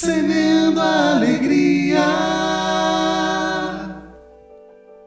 [0.00, 2.00] Semeando a alegria.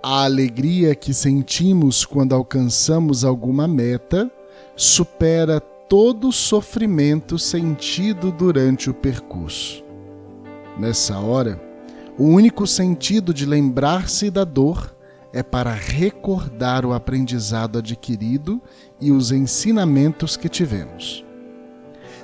[0.03, 4.31] A alegria que sentimos quando alcançamos alguma meta
[4.75, 9.83] supera todo o sofrimento sentido durante o percurso.
[10.77, 11.59] Nessa hora,
[12.15, 14.95] o único sentido de lembrar-se da dor
[15.33, 18.61] é para recordar o aprendizado adquirido
[19.01, 21.25] e os ensinamentos que tivemos.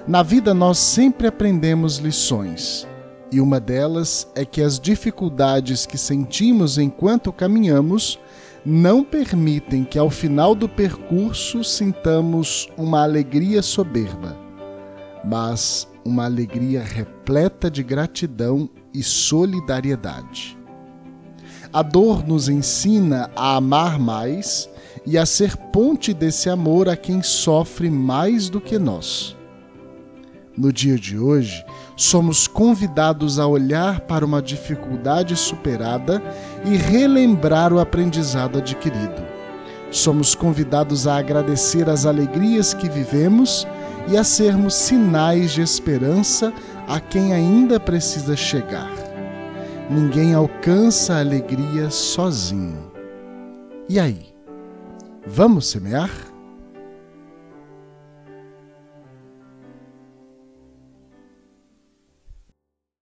[0.07, 2.87] Na vida, nós sempre aprendemos lições,
[3.31, 8.19] e uma delas é que as dificuldades que sentimos enquanto caminhamos
[8.65, 14.35] não permitem que ao final do percurso sintamos uma alegria soberba,
[15.23, 20.57] mas uma alegria repleta de gratidão e solidariedade.
[21.71, 24.67] A dor nos ensina a amar mais
[25.05, 29.37] e a ser ponte desse amor a quem sofre mais do que nós.
[30.57, 31.63] No dia de hoje,
[31.95, 36.21] somos convidados a olhar para uma dificuldade superada
[36.65, 39.25] e relembrar o aprendizado adquirido.
[39.91, 43.67] Somos convidados a agradecer as alegrias que vivemos
[44.07, 46.53] e a sermos sinais de esperança
[46.87, 48.91] a quem ainda precisa chegar.
[49.89, 52.91] Ninguém alcança a alegria sozinho.
[53.87, 54.27] E aí?
[55.25, 56.28] Vamos semear?